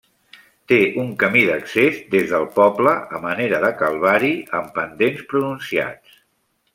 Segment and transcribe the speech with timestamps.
[0.71, 6.17] Té un camí d'accés des del poble, a manera de calvari amb pendents pronunciats.